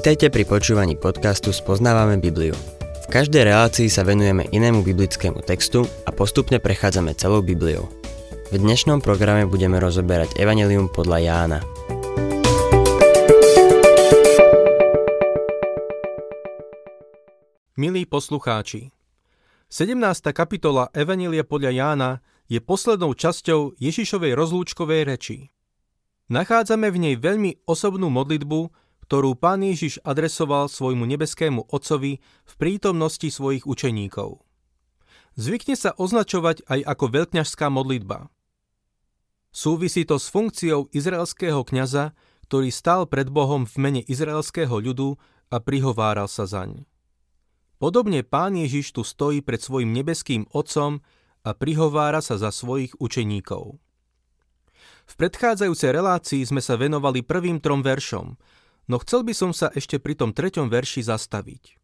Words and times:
Vitajte 0.00 0.32
pri 0.32 0.48
počúvaní 0.48 0.96
podcastu 0.96 1.52
Spoznávame 1.52 2.16
Bibliu. 2.16 2.56
V 3.04 3.06
každej 3.12 3.52
relácii 3.52 3.92
sa 3.92 4.00
venujeme 4.00 4.48
inému 4.48 4.80
biblickému 4.80 5.44
textu 5.44 5.84
a 6.08 6.10
postupne 6.16 6.56
prechádzame 6.56 7.12
celou 7.20 7.44
Bibliou. 7.44 7.84
V 8.48 8.56
dnešnom 8.56 9.04
programe 9.04 9.44
budeme 9.44 9.76
rozoberať 9.76 10.40
Evangelium 10.40 10.88
podľa 10.88 11.18
Jána. 11.20 11.58
Milí 17.76 18.08
poslucháči, 18.08 18.88
17. 19.68 20.00
kapitola 20.32 20.88
Evanelia 20.96 21.44
podľa 21.44 21.76
Jána 21.76 22.10
je 22.48 22.56
poslednou 22.56 23.12
časťou 23.12 23.76
Ježišovej 23.76 24.32
rozlúčkovej 24.32 25.12
reči. 25.12 25.52
Nachádzame 26.32 26.88
v 26.88 26.98
nej 27.04 27.14
veľmi 27.20 27.68
osobnú 27.68 28.08
modlitbu, 28.08 28.79
ktorú 29.10 29.34
pán 29.34 29.66
Ježiš 29.66 29.98
adresoval 30.06 30.70
svojmu 30.70 31.02
nebeskému 31.02 31.66
Otcovi 31.66 32.22
v 32.22 32.52
prítomnosti 32.54 33.26
svojich 33.26 33.66
učeníkov. 33.66 34.38
Zvykne 35.34 35.74
sa 35.74 35.98
označovať 35.98 36.62
aj 36.70 36.80
ako 36.86 37.04
veľkňažská 37.18 37.74
modlitba. 37.74 38.30
Súvisí 39.50 40.06
to 40.06 40.14
s 40.14 40.30
funkciou 40.30 40.86
izraelského 40.94 41.58
kňaza, 41.66 42.14
ktorý 42.46 42.70
stál 42.70 43.10
pred 43.10 43.26
Bohom 43.34 43.66
v 43.66 43.74
mene 43.82 44.02
izraelského 44.06 44.78
ľudu 44.78 45.18
a 45.50 45.58
prihováral 45.58 46.30
sa 46.30 46.46
zaň. 46.46 46.86
Podobne 47.82 48.22
pán 48.22 48.54
Ježiš 48.54 48.94
tu 48.94 49.02
stojí 49.02 49.42
pred 49.42 49.58
svojim 49.58 49.90
nebeským 49.90 50.46
Otcom 50.54 51.02
a 51.42 51.50
prihovára 51.50 52.22
sa 52.22 52.38
za 52.38 52.54
svojich 52.54 52.94
učeníkov. 53.02 53.74
V 55.10 55.14
predchádzajúcej 55.18 55.90
relácii 55.98 56.46
sme 56.46 56.62
sa 56.62 56.78
venovali 56.78 57.26
prvým 57.26 57.58
trom 57.58 57.82
veršom, 57.82 58.38
No 58.90 58.98
chcel 58.98 59.22
by 59.22 59.30
som 59.30 59.54
sa 59.54 59.70
ešte 59.70 60.02
pri 60.02 60.18
tom 60.18 60.34
treťom 60.34 60.66
verši 60.66 61.06
zastaviť. 61.06 61.78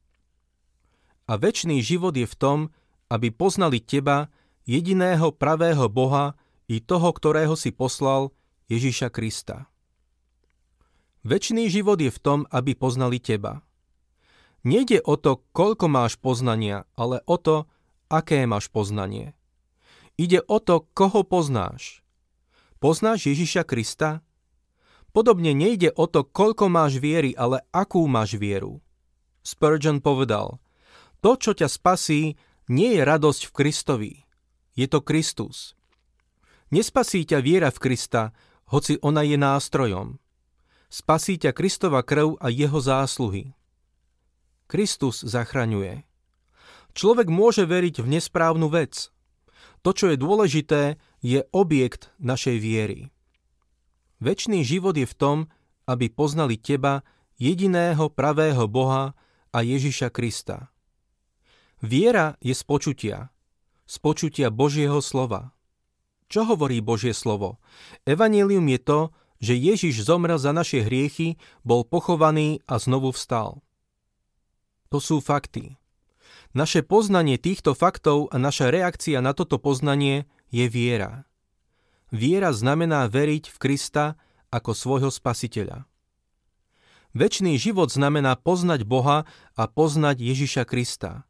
A 1.31 1.39
väčší 1.39 1.79
život 1.79 2.19
je 2.19 2.27
v 2.27 2.35
tom, 2.35 2.59
aby 3.07 3.31
poznali 3.31 3.79
teba, 3.79 4.27
jediného 4.67 5.31
pravého 5.31 5.87
Boha 5.87 6.35
i 6.67 6.83
toho, 6.83 7.15
ktorého 7.15 7.55
si 7.55 7.71
poslal, 7.71 8.35
Ježiša 8.67 9.15
Krista. 9.15 9.71
Väčší 11.23 11.71
život 11.71 12.03
je 12.03 12.11
v 12.11 12.19
tom, 12.19 12.43
aby 12.51 12.75
poznali 12.75 13.23
teba. 13.23 13.63
Nejde 14.67 14.99
o 15.07 15.15
to, 15.15 15.47
koľko 15.55 15.87
máš 15.87 16.19
poznania, 16.19 16.91
ale 16.99 17.23
o 17.31 17.39
to, 17.39 17.71
aké 18.11 18.43
máš 18.51 18.67
poznanie. 18.67 19.39
Ide 20.19 20.43
o 20.43 20.59
to, 20.59 20.83
koho 20.91 21.23
poznáš. 21.23 22.03
Poznáš 22.83 23.31
Ježiša 23.31 23.63
Krista? 23.63 24.26
Podobne 25.17 25.57
nejde 25.57 25.97
o 25.97 26.05
to, 26.05 26.29
koľko 26.29 26.69
máš 26.69 27.01
viery, 27.01 27.33
ale 27.33 27.65
akú 27.73 28.05
máš 28.05 28.37
vieru. 28.37 28.85
Spurgeon 29.41 30.05
povedal, 30.05 30.61
to, 31.25 31.41
čo 31.41 31.57
ťa 31.57 31.73
spasí, 31.73 32.37
nie 32.69 32.93
je 32.93 33.01
radosť 33.01 33.49
v 33.49 33.55
Kristovi. 33.57 34.13
Je 34.77 34.85
to 34.85 35.01
Kristus. 35.01 35.73
Nespasí 36.69 37.25
ťa 37.25 37.41
viera 37.41 37.73
v 37.73 37.81
Krista, 37.81 38.37
hoci 38.69 39.01
ona 39.01 39.25
je 39.25 39.41
nástrojom. 39.41 40.21
Spasí 40.93 41.41
ťa 41.41 41.57
Kristova 41.57 42.05
krv 42.05 42.37
a 42.37 42.53
jeho 42.53 42.77
zásluhy. 42.77 43.57
Kristus 44.69 45.25
zachraňuje. 45.25 46.05
Človek 46.93 47.33
môže 47.33 47.65
veriť 47.65 48.05
v 48.05 48.21
nesprávnu 48.21 48.69
vec. 48.69 49.09
To, 49.81 49.97
čo 49.97 50.13
je 50.13 50.21
dôležité, 50.21 51.01
je 51.25 51.41
objekt 51.57 52.13
našej 52.21 52.61
viery. 52.61 53.16
Večný 54.17 54.65
život 54.65 54.97
je 54.97 55.05
v 55.05 55.15
tom, 55.17 55.39
aby 55.85 56.09
poznali 56.09 56.57
teba, 56.57 57.05
jediného 57.37 58.09
pravého 58.09 58.65
Boha 58.65 59.13
a 59.53 59.59
Ježiša 59.61 60.09
Krista. 60.09 60.73
Viera 61.85 62.41
je 62.41 62.57
z 62.57 62.63
počutia, 62.65 63.19
z 63.85 63.97
Božieho 64.49 65.05
slova. 65.05 65.53
Čo 66.27 66.49
hovorí 66.49 66.81
Božie 66.81 67.13
slovo? 67.13 67.61
Evangelium 68.09 68.67
je 68.73 68.81
to, 68.81 69.01
že 69.39 69.55
Ježiš 69.55 70.09
zomrel 70.09 70.41
za 70.41 70.51
naše 70.51 70.81
hriechy, 70.83 71.37
bol 71.63 71.85
pochovaný 71.85 72.65
a 72.65 72.81
znovu 72.81 73.13
vstal. 73.13 73.61
To 74.89 74.99
sú 74.99 75.21
fakty. 75.21 75.77
Naše 76.57 76.81
poznanie 76.81 77.37
týchto 77.37 77.77
faktov 77.77 78.33
a 78.33 78.41
naša 78.41 78.73
reakcia 78.73 79.21
na 79.21 79.37
toto 79.37 79.61
poznanie 79.61 80.25
je 80.49 80.67
viera. 80.73 81.29
Viera 82.15 82.55
znamená 82.55 83.11
veriť 83.11 83.51
v 83.51 83.57
Krista 83.59 84.15
ako 84.55 84.73
svojho 84.73 85.11
spasiteľa. 85.11 85.87
Večný 87.17 87.57
život 87.57 87.89
znamená 87.89 88.37
poznať 88.37 88.85
Boha 88.85 89.25
a 89.57 89.63
poznať 89.65 90.21
Ježiša 90.21 90.69
Krista. 90.69 91.25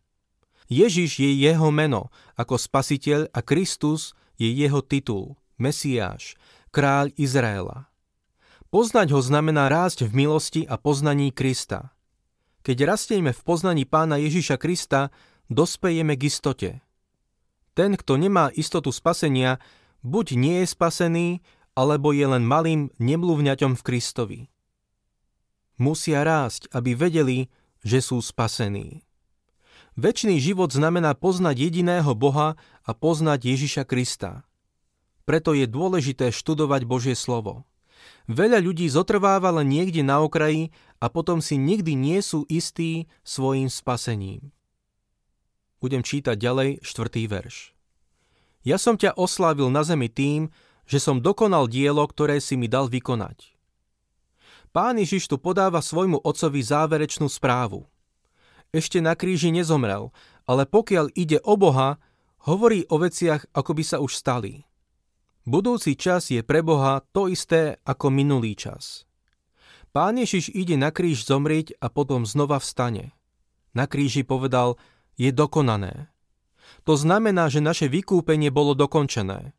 Ježiš 0.67 1.23
je 1.23 1.31
jeho 1.31 1.71
meno 1.71 2.11
ako 2.35 2.59
spasiteľ 2.59 3.31
a 3.31 3.41
Kristus 3.41 4.19
je 4.35 4.51
jeho 4.51 4.83
titul, 4.83 5.39
Mesiáš, 5.57 6.35
kráľ 6.75 7.15
Izraela. 7.15 7.87
Poznať 8.75 9.15
ho 9.15 9.23
znamená 9.23 9.71
rásť 9.71 10.11
v 10.11 10.27
milosti 10.27 10.63
a 10.67 10.75
poznaní 10.75 11.31
Krista. 11.31 11.95
Keď 12.67 12.83
rastieme 12.83 13.31
v 13.31 13.41
poznaní 13.47 13.87
pána 13.87 14.19
Ježiša 14.19 14.59
Krista, 14.59 15.15
dospejeme 15.47 16.19
k 16.19 16.27
istote. 16.27 16.71
Ten, 17.79 17.95
kto 17.95 18.19
nemá 18.19 18.51
istotu 18.59 18.91
spasenia, 18.91 19.63
buď 20.07 20.39
nie 20.39 20.57
je 20.63 20.67
spasený, 20.71 21.29
alebo 21.75 22.15
je 22.15 22.25
len 22.25 22.47
malým 22.47 22.95
nemluvňaťom 23.03 23.75
v 23.75 23.83
Kristovi. 23.83 24.41
Musia 25.77 26.25
rásť, 26.25 26.73
aby 26.73 26.97
vedeli, 26.97 27.53
že 27.85 28.01
sú 28.01 28.23
spasení. 28.23 29.05
Večný 29.99 30.41
život 30.41 30.73
znamená 30.73 31.13
poznať 31.13 31.69
jediného 31.69 32.17
Boha 32.17 32.57
a 32.85 32.91
poznať 32.97 33.53
Ježiša 33.53 33.85
Krista. 33.85 34.49
Preto 35.29 35.53
je 35.53 35.69
dôležité 35.69 36.33
študovať 36.33 36.89
Božie 36.89 37.17
slovo. 37.19 37.69
Veľa 38.25 38.63
ľudí 38.63 38.89
zotrváva 38.89 39.53
len 39.61 39.69
niekde 39.69 40.01
na 40.01 40.23
okraji 40.23 40.73
a 41.03 41.13
potom 41.13 41.45
si 41.45 41.61
nikdy 41.61 41.93
nie 41.93 42.21
sú 42.25 42.49
istí 42.49 43.11
svojim 43.21 43.69
spasením. 43.69 44.53
Budem 45.81 46.01
čítať 46.01 46.41
ďalej 46.41 46.81
štvrtý 46.81 47.29
verš. 47.29 47.76
Ja 48.67 48.83
som 48.83 48.99
ťa 48.99 49.15
oslávil 49.15 49.71
na 49.71 49.87
zemi 49.87 50.11
tým, 50.11 50.51
že 50.91 50.99
som 50.99 51.23
dokonal 51.23 51.71
dielo, 51.71 52.03
ktoré 52.03 52.43
si 52.43 52.59
mi 52.59 52.67
dal 52.67 52.91
vykonať. 52.91 53.55
Pán 54.75 54.99
Ježiš 54.99 55.31
tu 55.31 55.39
podáva 55.39 55.79
svojmu 55.79 56.27
otcovi 56.27 56.67
záverečnú 56.67 57.31
správu. 57.31 57.87
Ešte 58.75 58.99
na 58.99 59.15
kríži 59.15 59.55
nezomrel, 59.55 60.11
ale 60.51 60.67
pokiaľ 60.67 61.15
ide 61.15 61.39
o 61.47 61.55
Boha, 61.55 62.03
hovorí 62.43 62.83
o 62.91 62.99
veciach, 62.99 63.55
ako 63.55 63.71
by 63.71 63.85
sa 63.87 64.03
už 64.03 64.19
stali. 64.19 64.67
Budúci 65.47 65.95
čas 65.95 66.35
je 66.35 66.43
pre 66.43 66.59
Boha 66.59 67.07
to 67.15 67.31
isté 67.31 67.79
ako 67.87 68.11
minulý 68.11 68.59
čas. 68.59 69.07
Pán 69.95 70.19
Ježiš 70.19 70.51
ide 70.51 70.75
na 70.75 70.91
kríž 70.91 71.23
zomrieť 71.23 71.79
a 71.79 71.87
potom 71.87 72.27
znova 72.27 72.59
vstane. 72.59 73.15
Na 73.73 73.87
kríži 73.87 74.27
povedal, 74.27 74.75
je 75.15 75.31
dokonané. 75.31 76.11
To 76.87 76.95
znamená, 76.95 77.51
že 77.51 77.65
naše 77.65 77.91
vykúpenie 77.91 78.55
bolo 78.55 78.79
dokončené. 78.79 79.53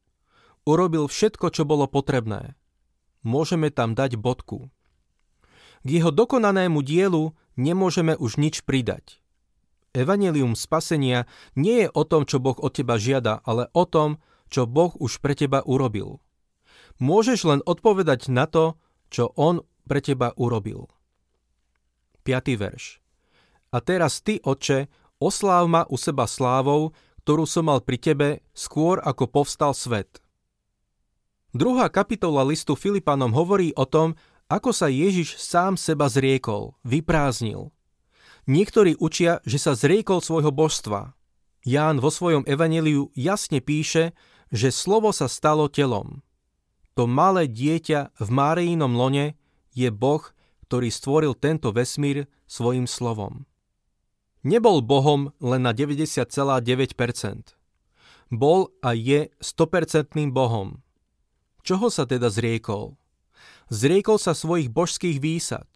Urobil 0.67 1.07
všetko, 1.07 1.51
čo 1.51 1.63
bolo 1.63 1.87
potrebné. 1.87 2.59
Môžeme 3.23 3.71
tam 3.71 3.95
dať 3.95 4.19
bodku. 4.19 4.71
K 5.83 5.87
jeho 5.87 6.11
dokonanému 6.11 6.83
dielu 6.83 7.31
nemôžeme 7.55 8.19
už 8.19 8.39
nič 8.39 8.63
pridať. 8.67 9.19
Evangelium 9.95 10.53
spasenia 10.53 11.25
nie 11.57 11.87
je 11.87 11.89
o 11.89 12.03
tom, 12.03 12.27
čo 12.27 12.37
Boh 12.37 12.55
od 12.59 12.75
teba 12.75 12.99
žiada, 12.99 13.41
ale 13.47 13.71
o 13.73 13.83
tom, 13.87 14.19
čo 14.47 14.67
Boh 14.67 14.93
už 14.99 15.19
pre 15.23 15.33
teba 15.33 15.63
urobil. 15.63 16.19
Môžeš 17.01 17.39
len 17.47 17.61
odpovedať 17.65 18.29
na 18.29 18.45
to, 18.45 18.77
čo 19.09 19.31
On 19.39 19.63
pre 19.87 20.03
teba 20.03 20.35
urobil. 20.35 20.91
5. 22.27 22.59
verš. 22.59 22.99
A 23.71 23.79
teraz 23.79 24.19
ty, 24.19 24.39
oče, 24.43 24.91
Osláv 25.17 25.65
ma 25.65 25.83
u 25.89 25.97
seba 25.97 26.29
slávou, 26.29 26.93
ktorú 27.25 27.49
som 27.49 27.67
mal 27.67 27.81
pri 27.81 27.97
tebe 27.97 28.27
skôr 28.53 29.01
ako 29.01 29.25
povstal 29.27 29.73
svet. 29.73 30.21
Druhá 31.57 31.89
kapitola 31.89 32.45
listu 32.45 32.77
Filipanom 32.77 33.33
hovorí 33.33 33.73
o 33.73 33.89
tom, 33.89 34.13
ako 34.47 34.71
sa 34.71 34.87
Ježiš 34.87 35.41
sám 35.41 35.75
seba 35.75 36.07
zriekol, 36.07 36.77
vyprázdnil. 36.85 37.73
Niektorí 38.47 38.95
učia, 39.01 39.43
že 39.43 39.59
sa 39.59 39.75
zriekol 39.75 40.23
svojho 40.23 40.55
božstva. 40.55 41.17
Ján 41.67 41.99
vo 41.99 42.07
svojom 42.07 42.47
evaneliu 42.47 43.11
jasne 43.11 43.59
píše, 43.59 44.15
že 44.53 44.71
slovo 44.71 45.11
sa 45.11 45.27
stalo 45.27 45.67
telom. 45.67 46.23
To 46.95 47.09
malé 47.09 47.51
dieťa 47.51 48.15
v 48.15 48.29
Márejinom 48.31 48.95
lone 48.95 49.35
je 49.75 49.91
Boh, 49.91 50.23
ktorý 50.69 50.87
stvoril 50.87 51.33
tento 51.35 51.75
vesmír 51.75 52.31
svojim 52.47 52.87
slovom. 52.87 53.43
Nebol 54.45 54.85
Bohom 54.85 55.33
len 55.41 55.65
na 55.65 55.73
90,9%. 55.73 57.57
Bol 58.27 58.69
a 58.83 58.91
je 58.91 59.31
100% 59.39 60.35
Bohom. 60.35 60.83
Čoho 61.63 61.87
sa 61.87 62.03
teda 62.03 62.27
zriekol? 62.27 62.99
Zriekol 63.71 64.19
sa 64.19 64.35
svojich 64.35 64.71
božských 64.71 65.19
výsad. 65.19 65.67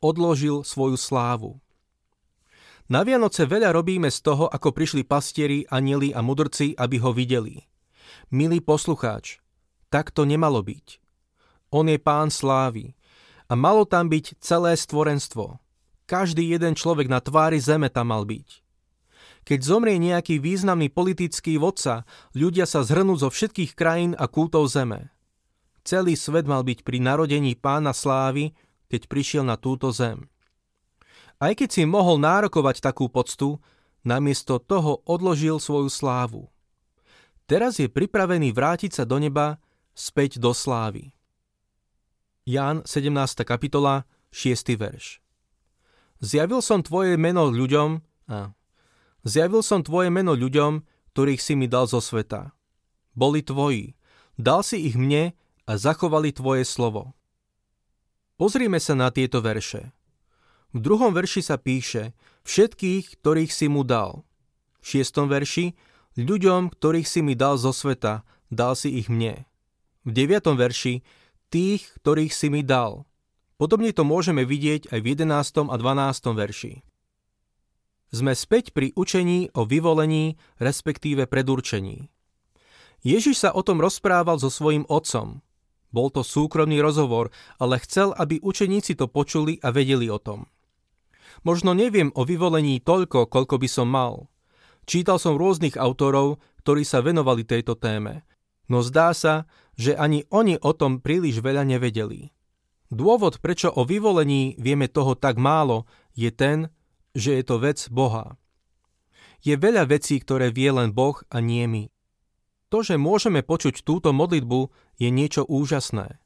odložil 0.00 0.60
svoju 0.62 1.00
slávu. 1.00 1.58
Na 2.86 3.02
Vianoce 3.02 3.48
veľa 3.48 3.74
robíme 3.74 4.06
z 4.12 4.22
toho, 4.22 4.46
ako 4.46 4.70
prišli 4.70 5.02
pastieri, 5.02 5.66
anieli 5.66 6.14
a 6.14 6.22
mudrci, 6.22 6.76
aby 6.78 7.02
ho 7.02 7.10
videli. 7.10 7.66
Milý 8.30 8.62
poslucháč, 8.62 9.42
tak 9.90 10.14
to 10.14 10.22
nemalo 10.22 10.62
byť. 10.62 11.02
On 11.74 11.90
je 11.90 11.98
pán 11.98 12.30
slávy 12.30 12.94
a 13.50 13.58
malo 13.58 13.82
tam 13.82 14.06
byť 14.06 14.38
celé 14.38 14.78
stvorenstvo. 14.78 15.58
Každý 16.06 16.54
jeden 16.54 16.78
človek 16.78 17.10
na 17.10 17.18
tvári 17.18 17.58
zeme 17.58 17.90
tam 17.90 18.14
mal 18.14 18.22
byť. 18.22 18.62
Keď 19.42 19.60
zomrie 19.62 19.98
nejaký 19.98 20.38
významný 20.38 20.86
politický 20.90 21.58
vodca, 21.58 22.06
ľudia 22.34 22.66
sa 22.66 22.86
zhrnú 22.86 23.18
zo 23.18 23.26
všetkých 23.30 23.74
krajín 23.74 24.14
a 24.14 24.30
kultov 24.30 24.70
zeme. 24.70 25.10
Celý 25.82 26.14
svet 26.14 26.46
mal 26.46 26.62
byť 26.62 26.82
pri 26.82 26.98
narodení 27.02 27.58
pána 27.58 27.90
slávy, 27.90 28.54
keď 28.86 29.06
prišiel 29.10 29.42
na 29.46 29.58
túto 29.58 29.90
zem. 29.90 30.30
Aj 31.42 31.54
keď 31.54 31.68
si 31.74 31.82
mohol 31.86 32.22
nárokovať 32.22 32.82
takú 32.82 33.10
poctu, 33.10 33.58
namiesto 34.06 34.62
toho 34.62 35.02
odložil 35.06 35.58
svoju 35.58 35.90
slávu. 35.90 36.46
Teraz 37.50 37.82
je 37.82 37.90
pripravený 37.90 38.50
vrátiť 38.54 39.02
sa 39.02 39.04
do 39.06 39.18
neba 39.18 39.58
späť 39.94 40.38
do 40.38 40.54
slávy. 40.54 41.14
Ján 42.46 42.86
17. 42.86 43.10
kapitola 43.42 44.06
6. 44.30 44.74
verš 44.74 45.25
Zjavil 46.20 46.64
som 46.64 46.80
tvoje 46.80 47.20
meno 47.20 47.48
ľuďom 47.52 48.00
a 48.32 48.56
Zjavil 49.26 49.60
som 49.66 49.82
tvoje 49.82 50.06
meno 50.06 50.38
ľuďom, 50.38 50.86
ktorých 51.12 51.42
si 51.42 51.58
mi 51.58 51.66
dal 51.66 51.90
zo 51.90 51.98
sveta. 51.98 52.54
Boli 53.18 53.42
tvoji, 53.42 53.98
dal 54.38 54.62
si 54.62 54.86
ich 54.86 54.94
mne 54.94 55.34
a 55.66 55.72
zachovali 55.74 56.30
tvoje 56.30 56.62
slovo. 56.62 57.16
Pozrime 58.38 58.78
sa 58.78 58.94
na 58.94 59.10
tieto 59.10 59.42
verše. 59.42 59.90
V 60.70 60.78
druhom 60.78 61.10
verši 61.10 61.42
sa 61.42 61.58
píše 61.58 62.14
všetkých, 62.46 63.18
ktorých 63.18 63.50
si 63.50 63.66
mu 63.66 63.82
dal. 63.82 64.22
V 64.84 64.94
šiestom 64.94 65.26
verši 65.26 65.74
ľuďom, 66.14 66.70
ktorých 66.70 67.08
si 67.08 67.20
mi 67.24 67.34
dal 67.34 67.58
zo 67.58 67.74
sveta, 67.74 68.22
dal 68.52 68.78
si 68.78 68.94
ich 68.94 69.10
mne. 69.10 69.48
V 70.06 70.14
deviatom 70.14 70.54
verši 70.54 71.02
tých, 71.50 71.82
ktorých 72.04 72.30
si 72.30 72.46
mi 72.46 72.62
dal. 72.62 73.08
Podobne 73.56 73.88
to 73.96 74.04
môžeme 74.04 74.44
vidieť 74.44 74.92
aj 74.92 75.00
v 75.00 75.06
11. 75.16 75.72
a 75.72 75.76
12. 75.80 76.36
verši. 76.36 76.72
Sme 78.12 78.36
späť 78.36 78.76
pri 78.76 78.92
učení 78.92 79.48
o 79.56 79.64
vyvolení, 79.64 80.36
respektíve 80.60 81.24
predurčení. 81.24 82.12
Ježiš 83.00 83.48
sa 83.48 83.50
o 83.56 83.64
tom 83.64 83.80
rozprával 83.80 84.36
so 84.36 84.52
svojím 84.52 84.84
otcom. 84.92 85.40
Bol 85.88 86.12
to 86.12 86.20
súkromný 86.20 86.84
rozhovor, 86.84 87.32
ale 87.56 87.80
chcel, 87.80 88.12
aby 88.20 88.44
učeníci 88.44 88.92
to 88.92 89.08
počuli 89.08 89.56
a 89.64 89.72
vedeli 89.72 90.12
o 90.12 90.20
tom. 90.20 90.44
Možno 91.40 91.72
neviem 91.72 92.12
o 92.12 92.28
vyvolení 92.28 92.84
toľko, 92.84 93.32
koľko 93.32 93.56
by 93.56 93.68
som 93.72 93.88
mal. 93.88 94.28
Čítal 94.84 95.16
som 95.16 95.40
rôznych 95.40 95.80
autorov, 95.80 96.44
ktorí 96.60 96.84
sa 96.84 97.00
venovali 97.00 97.48
tejto 97.48 97.72
téme. 97.72 98.28
No 98.68 98.84
zdá 98.84 99.16
sa, 99.16 99.48
že 99.80 99.96
ani 99.96 100.28
oni 100.28 100.60
o 100.60 100.76
tom 100.76 101.00
príliš 101.00 101.40
veľa 101.40 101.64
nevedeli. 101.64 102.35
Dôvod, 102.92 103.42
prečo 103.42 103.72
o 103.74 103.82
vyvolení 103.82 104.54
vieme 104.62 104.86
toho 104.86 105.18
tak 105.18 105.40
málo, 105.42 105.90
je 106.14 106.30
ten, 106.30 106.70
že 107.16 107.34
je 107.40 107.42
to 107.42 107.58
vec 107.58 107.82
Boha. 107.90 108.38
Je 109.42 109.58
veľa 109.58 109.90
vecí, 109.90 110.22
ktoré 110.22 110.54
vie 110.54 110.70
len 110.70 110.94
Boh 110.94 111.18
a 111.30 111.42
nie 111.42 111.66
my. 111.66 111.84
To, 112.70 112.82
že 112.82 112.98
môžeme 112.98 113.46
počuť 113.46 113.82
túto 113.86 114.10
modlitbu, 114.10 114.70
je 114.98 115.08
niečo 115.10 115.46
úžasné. 115.46 116.18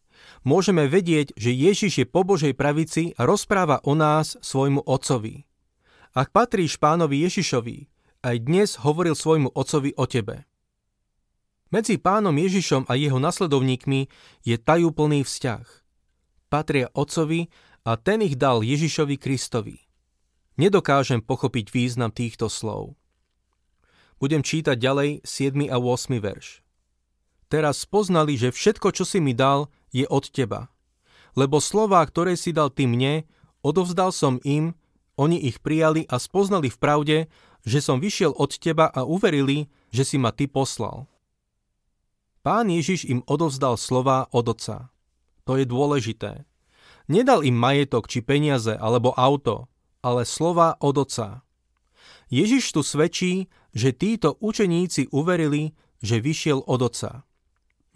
Môžeme 0.44 0.88
vedieť, 0.88 1.32
že 1.36 1.52
Ježiš 1.52 1.92
je 2.04 2.06
po 2.08 2.24
Božej 2.24 2.52
pravici 2.56 3.12
a 3.16 3.24
rozpráva 3.24 3.80
o 3.84 3.96
nás 3.96 4.36
svojmu 4.40 4.84
otcovi. 4.84 5.44
Ak 6.12 6.32
patríš 6.32 6.76
pánovi 6.76 7.24
Ježišovi, 7.24 7.88
aj 8.20 8.36
dnes 8.44 8.76
hovoril 8.80 9.16
svojmu 9.16 9.52
otcovi 9.56 9.96
o 9.96 10.04
tebe. 10.04 10.44
Medzi 11.70 12.02
pánom 12.02 12.34
Ježišom 12.34 12.90
a 12.90 12.98
jeho 12.98 13.22
nasledovníkmi 13.22 14.10
je 14.42 14.56
tajúplný 14.58 15.22
vzťah. 15.22 15.79
Patria 16.50 16.90
otcovi 16.90 17.46
a 17.86 17.94
ten 17.94 18.26
ich 18.26 18.34
dal 18.34 18.66
Ježišovi 18.66 19.14
Kristovi. 19.22 19.78
Nedokážem 20.58 21.22
pochopiť 21.22 21.70
význam 21.70 22.10
týchto 22.10 22.50
slov. 22.50 22.98
Budem 24.18 24.42
čítať 24.42 24.74
ďalej 24.74 25.22
7. 25.22 25.70
a 25.70 25.78
8. 25.78 26.18
verš. 26.18 26.60
Teraz 27.46 27.86
spoznali, 27.86 28.34
že 28.34 28.50
všetko, 28.50 28.90
čo 28.92 29.06
si 29.06 29.22
mi 29.22 29.32
dal, 29.32 29.70
je 29.94 30.04
od 30.10 30.26
teba. 30.28 30.68
Lebo 31.38 31.62
slová, 31.62 32.02
ktoré 32.02 32.34
si 32.34 32.50
dal 32.50 32.74
ty 32.74 32.90
mne, 32.90 33.24
odovzdal 33.62 34.10
som 34.10 34.42
im, 34.42 34.74
oni 35.14 35.38
ich 35.38 35.62
prijali 35.62 36.02
a 36.10 36.18
spoznali 36.18 36.66
v 36.66 36.78
pravde, 36.82 37.16
že 37.62 37.78
som 37.78 38.02
vyšiel 38.02 38.34
od 38.34 38.58
teba 38.58 38.90
a 38.90 39.06
uverili, 39.06 39.70
že 39.94 40.02
si 40.02 40.18
ma 40.18 40.34
ty 40.34 40.50
poslal. 40.50 41.06
Pán 42.42 42.72
Ježiš 42.72 43.06
im 43.06 43.20
odovzdal 43.28 43.78
slova 43.78 44.26
od 44.34 44.50
Otca. 44.50 44.90
To 45.44 45.56
je 45.56 45.64
dôležité. 45.64 46.44
Nedal 47.10 47.42
im 47.42 47.56
majetok 47.58 48.06
či 48.06 48.22
peniaze 48.22 48.76
alebo 48.76 49.10
auto, 49.16 49.66
ale 50.00 50.22
slova 50.24 50.78
od 50.78 50.96
Otca. 51.04 51.42
Ježiš 52.30 52.70
tu 52.70 52.86
svedčí, 52.86 53.50
že 53.74 53.90
títo 53.90 54.38
učeníci 54.38 55.10
uverili, 55.10 55.74
že 55.98 56.22
vyšiel 56.22 56.62
od 56.64 56.80
Otca. 56.86 57.26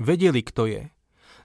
Vedeli, 0.03 0.43
kto 0.43 0.67
je. 0.67 0.91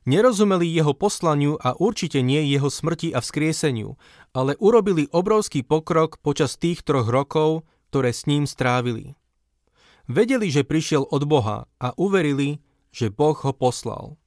Nerozumeli 0.09 0.65
jeho 0.65 0.97
poslaniu 0.97 1.61
a 1.61 1.77
určite 1.77 2.25
nie 2.25 2.41
jeho 2.49 2.71
smrti 2.71 3.13
a 3.13 3.21
vzkrieseniu, 3.21 3.93
ale 4.33 4.57
urobili 4.57 5.05
obrovský 5.13 5.61
pokrok 5.61 6.17
počas 6.25 6.57
tých 6.57 6.81
troch 6.81 7.05
rokov, 7.05 7.67
ktoré 7.93 8.09
s 8.09 8.25
ním 8.25 8.49
strávili. 8.49 9.13
Vedeli, 10.09 10.49
že 10.49 10.65
prišiel 10.65 11.05
od 11.05 11.29
Boha 11.29 11.69
a 11.77 11.93
uverili, 11.93 12.57
že 12.89 13.13
Boh 13.13 13.37
ho 13.37 13.53
poslal. 13.53 14.17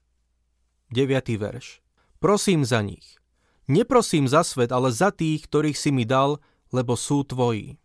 9. 0.93 1.41
verš. 1.41 1.81
Prosím 2.21 2.69
za 2.69 2.85
nich. 2.85 3.17
Neprosím 3.65 4.29
za 4.29 4.45
svet, 4.45 4.69
ale 4.69 4.93
za 4.93 5.09
tých, 5.09 5.49
ktorých 5.49 5.79
si 5.81 5.89
mi 5.89 6.05
dal, 6.05 6.39
lebo 6.69 7.01
sú 7.01 7.25
tvoji. 7.25 7.81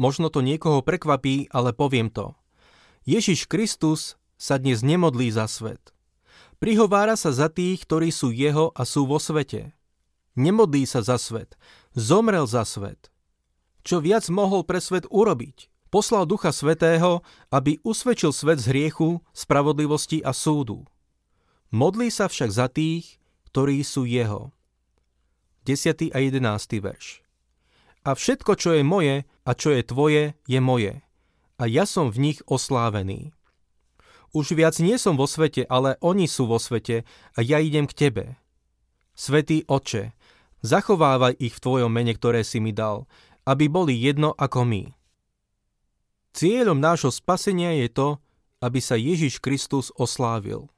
Možno 0.00 0.32
to 0.32 0.40
niekoho 0.40 0.80
prekvapí, 0.80 1.52
ale 1.52 1.76
poviem 1.76 2.08
to. 2.08 2.32
Ježiš 3.04 3.46
Kristus 3.46 4.16
sa 4.40 4.56
dnes 4.56 4.80
nemodlí 4.80 5.28
za 5.28 5.44
svet. 5.44 5.92
Prihovára 6.56 7.20
sa 7.20 7.30
za 7.36 7.52
tých, 7.52 7.84
ktorí 7.84 8.08
sú 8.08 8.32
jeho 8.32 8.72
a 8.72 8.88
sú 8.88 9.04
vo 9.04 9.20
svete. 9.20 9.76
Nemodlí 10.40 10.88
sa 10.88 11.04
za 11.04 11.20
svet. 11.20 11.54
Zomrel 11.92 12.48
za 12.48 12.64
svet. 12.64 13.12
Čo 13.84 14.00
viac 14.00 14.24
mohol 14.32 14.64
pre 14.64 14.80
svet 14.80 15.04
urobiť? 15.12 15.68
Poslal 15.92 16.24
Ducha 16.24 16.50
Svetého, 16.50 17.22
aby 17.52 17.78
usvedčil 17.84 18.32
svet 18.32 18.58
z 18.58 18.72
hriechu, 18.72 19.22
spravodlivosti 19.36 20.24
a 20.24 20.32
súdu. 20.32 20.88
Modlí 21.74 22.06
sa 22.06 22.30
však 22.30 22.54
za 22.54 22.70
tých, 22.70 23.18
ktorí 23.50 23.82
sú 23.82 24.06
jeho. 24.06 24.54
10. 25.66 26.14
a 26.14 26.18
11. 26.22 26.38
verš. 26.78 27.26
A 28.06 28.14
všetko, 28.14 28.54
čo 28.54 28.78
je 28.78 28.86
moje 28.86 29.26
a 29.42 29.50
čo 29.58 29.74
je 29.74 29.82
tvoje, 29.82 30.38
je 30.46 30.60
moje. 30.62 31.02
A 31.58 31.66
ja 31.66 31.82
som 31.82 32.14
v 32.14 32.30
nich 32.30 32.38
oslávený. 32.46 33.34
Už 34.30 34.54
viac 34.54 34.78
nie 34.78 34.94
som 35.02 35.18
vo 35.18 35.26
svete, 35.26 35.66
ale 35.66 35.98
oni 35.98 36.30
sú 36.30 36.46
vo 36.46 36.62
svete 36.62 37.02
a 37.34 37.42
ja 37.42 37.58
idem 37.58 37.90
k 37.90 38.06
tebe. 38.06 38.38
Svetý 39.18 39.66
Oče, 39.66 40.14
zachovávaj 40.62 41.42
ich 41.42 41.58
v 41.58 41.62
Tvojom 41.66 41.90
mene, 41.90 42.14
ktoré 42.14 42.46
si 42.46 42.62
mi 42.62 42.70
dal, 42.70 43.10
aby 43.50 43.66
boli 43.66 43.98
jedno 43.98 44.30
ako 44.38 44.62
my. 44.62 44.94
Cieľom 46.38 46.78
nášho 46.78 47.10
spasenia 47.10 47.74
je 47.82 47.90
to, 47.90 48.08
aby 48.62 48.78
sa 48.78 48.94
Ježiš 48.94 49.42
Kristus 49.42 49.90
oslávil. 49.98 50.70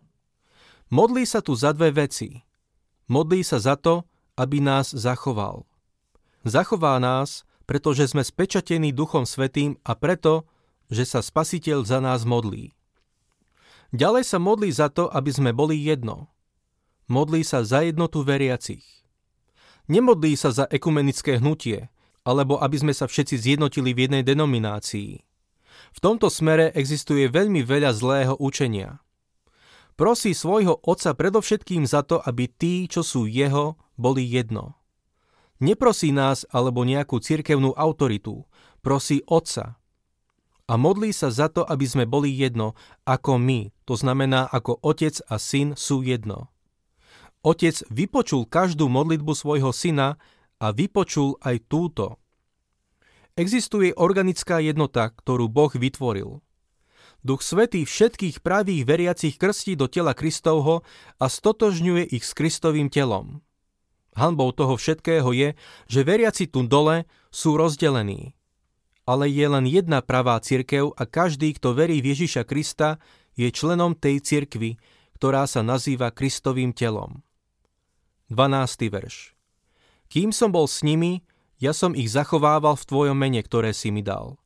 Modlí 0.87 1.26
sa 1.26 1.43
tu 1.43 1.59
za 1.59 1.75
dve 1.75 1.90
veci. 1.90 2.47
Modlí 3.11 3.43
sa 3.43 3.59
za 3.59 3.75
to, 3.75 4.07
aby 4.38 4.62
nás 4.62 4.95
zachoval. 4.95 5.66
Zachová 6.47 7.02
nás, 7.02 7.43
pretože 7.66 8.07
sme 8.07 8.23
spečatení 8.23 8.95
Duchom 8.95 9.26
Svetým 9.26 9.83
a 9.83 9.99
preto, 9.99 10.47
že 10.87 11.02
sa 11.02 11.19
Spasiteľ 11.26 11.83
za 11.83 11.99
nás 11.99 12.23
modlí. 12.23 12.71
Ďalej 13.90 14.31
sa 14.31 14.38
modlí 14.38 14.71
za 14.71 14.87
to, 14.87 15.11
aby 15.11 15.31
sme 15.35 15.50
boli 15.50 15.75
jedno. 15.75 16.31
Modlí 17.11 17.43
sa 17.43 17.66
za 17.66 17.83
jednotu 17.83 18.23
veriacich. 18.23 18.87
Nemodlí 19.90 20.38
sa 20.38 20.55
za 20.55 20.71
ekumenické 20.71 21.43
hnutie, 21.43 21.90
alebo 22.23 22.62
aby 22.62 22.78
sme 22.78 22.95
sa 22.95 23.11
všetci 23.11 23.38
zjednotili 23.38 23.90
v 23.90 24.07
jednej 24.07 24.23
denominácii. 24.23 25.23
V 25.95 25.99
tomto 25.99 26.31
smere 26.31 26.71
existuje 26.78 27.26
veľmi 27.26 27.66
veľa 27.66 27.90
zlého 27.90 28.35
učenia. 28.38 29.02
Prosí 29.96 30.36
svojho 30.36 30.76
otca 30.84 31.16
predovšetkým 31.16 31.88
za 31.88 32.04
to, 32.04 32.20
aby 32.20 32.52
tí, 32.52 32.84
čo 32.84 33.00
sú 33.00 33.24
jeho, 33.24 33.80
boli 33.96 34.28
jedno. 34.28 34.76
Neprosí 35.56 36.12
nás 36.12 36.44
alebo 36.52 36.84
nejakú 36.84 37.16
cirkevnú 37.16 37.72
autoritu, 37.72 38.44
prosí 38.84 39.24
otca, 39.24 39.80
a 40.66 40.74
modlí 40.74 41.14
sa 41.14 41.30
za 41.30 41.46
to, 41.46 41.62
aby 41.62 41.86
sme 41.86 42.04
boli 42.10 42.34
jedno, 42.34 42.74
ako 43.06 43.38
my, 43.38 43.70
to 43.86 43.94
znamená 43.94 44.50
ako 44.50 44.82
otec 44.82 45.14
a 45.30 45.38
syn 45.38 45.78
sú 45.78 46.02
jedno. 46.02 46.50
Otec 47.46 47.86
vypočul 47.86 48.50
každú 48.50 48.90
modlitbu 48.90 49.30
svojho 49.30 49.70
syna 49.70 50.18
a 50.58 50.74
vypočul 50.74 51.38
aj 51.46 51.62
túto. 51.70 52.18
Existuje 53.38 53.94
organická 53.94 54.58
jednota, 54.58 55.14
ktorú 55.14 55.46
Boh 55.46 55.70
vytvoril. 55.70 56.42
Duch 57.26 57.42
Svetý 57.42 57.83
všetkých 57.83 58.38
pravých 58.38 58.87
veriacich 58.87 59.35
krstí 59.35 59.75
do 59.75 59.90
tela 59.90 60.14
Kristovho 60.14 60.87
a 61.18 61.26
stotožňuje 61.26 62.14
ich 62.14 62.23
s 62.23 62.30
Kristovým 62.30 62.87
telom. 62.87 63.42
Hanbou 64.14 64.54
toho 64.54 64.78
všetkého 64.78 65.35
je, 65.35 65.59
že 65.90 66.06
veriaci 66.06 66.47
tu 66.47 66.62
dole 66.62 67.11
sú 67.35 67.59
rozdelení. 67.59 68.38
Ale 69.11 69.26
je 69.26 69.42
len 69.42 69.66
jedna 69.66 70.06
pravá 70.06 70.38
cirkev 70.38 70.95
a 70.95 71.02
každý, 71.02 71.50
kto 71.59 71.75
verí 71.75 71.99
v 71.99 72.14
Ježiša 72.14 72.47
Krista, 72.47 73.02
je 73.35 73.50
členom 73.50 73.99
tej 73.99 74.23
cirkvy, 74.23 74.78
ktorá 75.18 75.50
sa 75.50 75.66
nazýva 75.66 76.14
Kristovým 76.14 76.71
telom. 76.71 77.26
12. 78.30 78.87
verš 78.87 79.35
Kým 80.06 80.30
som 80.30 80.54
bol 80.54 80.71
s 80.71 80.87
nimi, 80.87 81.26
ja 81.59 81.75
som 81.75 81.90
ich 81.99 82.06
zachovával 82.06 82.78
v 82.78 82.87
tvojom 82.87 83.18
mene, 83.18 83.42
ktoré 83.42 83.75
si 83.75 83.90
mi 83.90 84.06
dal. 84.06 84.38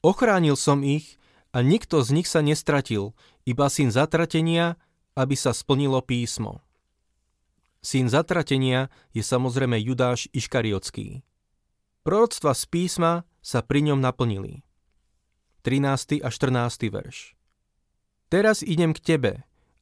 Ochránil 0.00 0.56
som 0.56 0.80
ich 0.80 1.20
a 1.56 1.64
nikto 1.64 2.04
z 2.04 2.12
nich 2.12 2.28
sa 2.28 2.44
nestratil, 2.44 3.16
iba 3.48 3.72
syn 3.72 3.88
zatratenia, 3.88 4.76
aby 5.16 5.32
sa 5.32 5.56
splnilo 5.56 6.04
písmo. 6.04 6.60
Syn 7.80 8.12
zatratenia 8.12 8.92
je 9.16 9.24
samozrejme 9.24 9.80
Judáš 9.80 10.28
Iškariotský. 10.36 11.24
Proroctva 12.04 12.52
z 12.52 12.64
písma 12.68 13.12
sa 13.40 13.64
pri 13.64 13.88
ňom 13.88 14.04
naplnili. 14.04 14.60
13. 15.64 16.20
a 16.20 16.28
14. 16.28 16.92
verš 16.92 17.32
Teraz 18.28 18.60
idem 18.60 18.92
k 18.92 19.00
tebe 19.00 19.32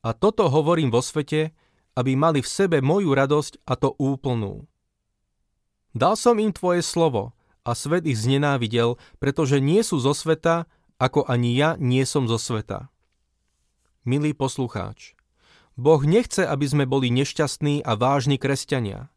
a 0.06 0.14
toto 0.14 0.46
hovorím 0.46 0.94
vo 0.94 1.02
svete, 1.02 1.50
aby 1.98 2.14
mali 2.14 2.38
v 2.38 2.48
sebe 2.48 2.78
moju 2.78 3.10
radosť 3.18 3.66
a 3.66 3.74
to 3.74 3.98
úplnú. 3.98 4.70
Dal 5.90 6.14
som 6.14 6.38
im 6.38 6.54
tvoje 6.54 6.86
slovo 6.86 7.34
a 7.66 7.74
svet 7.74 8.06
ich 8.06 8.20
znenávidel, 8.20 8.94
pretože 9.18 9.58
nie 9.58 9.82
sú 9.82 9.98
zo 9.98 10.14
sveta, 10.14 10.70
ako 10.98 11.26
ani 11.26 11.54
ja 11.58 11.74
nie 11.80 12.06
som 12.06 12.30
zo 12.30 12.38
sveta. 12.38 12.88
Milý 14.06 14.36
poslucháč, 14.36 15.16
Boh 15.74 15.98
nechce, 16.06 16.46
aby 16.46 16.66
sme 16.70 16.84
boli 16.86 17.10
nešťastní 17.10 17.82
a 17.82 17.98
vážni 17.98 18.38
kresťania. 18.38 19.10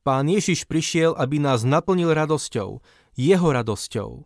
Pán 0.00 0.28
Ježiš 0.28 0.64
prišiel, 0.64 1.12
aby 1.16 1.40
nás 1.40 1.64
naplnil 1.64 2.12
radosťou, 2.12 2.80
jeho 3.16 3.48
radosťou. 3.52 4.24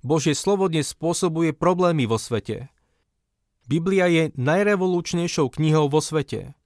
Božie 0.00 0.32
slovo 0.32 0.70
spôsobuje 0.70 1.52
problémy 1.52 2.08
vo 2.08 2.16
svete. 2.16 2.72
Biblia 3.68 4.08
je 4.08 4.32
najrevolučnejšou 4.40 5.52
knihou 5.52 5.92
vo 5.92 6.00
svete. 6.00 6.56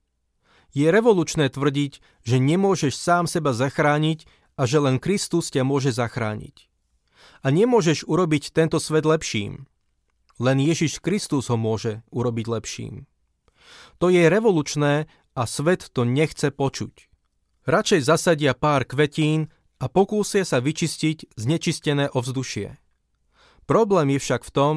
Je 0.71 0.87
revolučné 0.87 1.51
tvrdiť, 1.51 1.99
že 2.23 2.37
nemôžeš 2.39 2.95
sám 2.95 3.27
seba 3.27 3.51
zachrániť 3.51 4.23
a 4.55 4.63
že 4.63 4.79
len 4.79 4.95
Kristus 5.01 5.51
ťa 5.51 5.67
môže 5.67 5.91
zachrániť 5.91 6.72
a 7.43 7.47
nemôžeš 7.51 8.07
urobiť 8.07 8.55
tento 8.55 8.79
svet 8.79 9.03
lepším. 9.03 9.67
Len 10.39 10.57
Ježiš 10.63 11.03
Kristus 11.03 11.51
ho 11.51 11.59
môže 11.59 12.01
urobiť 12.09 12.45
lepším. 12.47 13.05
To 13.99 14.09
je 14.09 14.25
revolučné 14.25 15.05
a 15.35 15.41
svet 15.45 15.91
to 15.91 16.07
nechce 16.07 16.49
počuť. 16.49 17.11
Radšej 17.63 18.01
zasadia 18.03 18.55
pár 18.55 18.83
kvetín 18.83 19.51
a 19.79 19.85
pokúsia 19.87 20.43
sa 20.43 20.59
vyčistiť 20.59 21.37
znečistené 21.39 22.11
ovzdušie. 22.11 22.79
Problém 23.63 24.15
je 24.15 24.19
však 24.19 24.41
v 24.43 24.51
tom, 24.51 24.75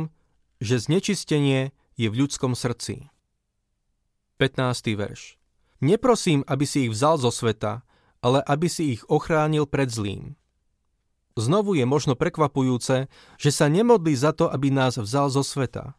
že 0.62 0.78
znečistenie 0.78 1.74
je 1.98 2.06
v 2.06 2.18
ľudskom 2.26 2.54
srdci. 2.54 3.10
15. 4.38 4.94
verš 4.94 5.40
Neprosím, 5.80 6.40
aby 6.48 6.64
si 6.64 6.88
ich 6.88 6.92
vzal 6.94 7.20
zo 7.20 7.28
sveta, 7.28 7.84
ale 8.24 8.40
aby 8.46 8.68
si 8.70 8.96
ich 8.96 9.02
ochránil 9.10 9.68
pred 9.68 9.92
zlým. 9.92 10.38
Znovu 11.36 11.76
je 11.76 11.84
možno 11.84 12.16
prekvapujúce, 12.16 13.12
že 13.36 13.50
sa 13.52 13.68
nemodlí 13.68 14.16
za 14.16 14.32
to, 14.32 14.48
aby 14.48 14.72
nás 14.72 14.96
vzal 14.96 15.28
zo 15.28 15.44
sveta. 15.44 15.92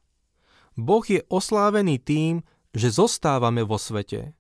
Boh 0.74 1.06
je 1.06 1.22
oslávený 1.30 2.02
tým, 2.02 2.42
že 2.74 2.90
zostávame 2.90 3.62
vo 3.62 3.78
svete. 3.78 4.34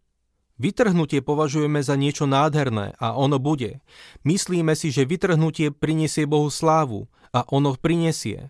Vytrhnutie 0.57 1.21
považujeme 1.21 1.85
za 1.85 1.93
niečo 1.93 2.25
nádherné 2.25 2.97
a 2.97 3.13
ono 3.13 3.37
bude. 3.37 3.77
Myslíme 4.25 4.73
si, 4.73 4.89
že 4.89 5.05
vytrhnutie 5.05 5.69
prinesie 5.69 6.25
Bohu 6.25 6.49
slávu 6.49 7.05
a 7.29 7.45
ono 7.53 7.77
prinesie. 7.77 8.49